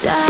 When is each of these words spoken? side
side 0.00 0.29